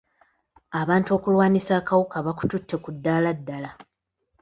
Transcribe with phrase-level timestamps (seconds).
[0.81, 3.69] Abantu okulwanisa akawuka bakututte ku ddaala ddala.